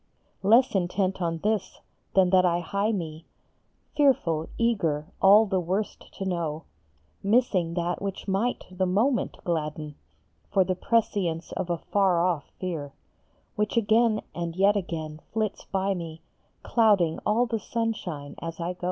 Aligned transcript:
Less 0.41 0.73
intent 0.73 1.21
on 1.21 1.37
this 1.43 1.79
than 2.15 2.31
that 2.31 2.43
I 2.43 2.59
hie 2.59 2.91
me, 2.91 3.27
Fearful, 3.95 4.49
eager, 4.57 5.05
all 5.21 5.45
the 5.45 5.59
worst 5.59 6.11
to 6.17 6.25
know, 6.25 6.63
Missing 7.21 7.75
that 7.75 8.01
which 8.01 8.27
might 8.27 8.63
the 8.71 8.87
moment 8.87 9.37
gladden, 9.43 9.93
For 10.51 10.63
the 10.63 10.73
prescience 10.73 11.51
of 11.51 11.69
a 11.69 11.77
far 11.77 12.19
off 12.19 12.45
fear, 12.59 12.93
Which 13.55 13.77
again 13.77 14.23
and 14.33 14.55
yet 14.55 14.75
again 14.75 15.19
flits 15.33 15.65
by 15.65 15.93
me, 15.93 16.23
Clouding 16.63 17.19
all 17.23 17.45
the 17.45 17.59
sunshine 17.59 18.33
as 18.41 18.59
I 18.59 18.73
go. 18.73 18.79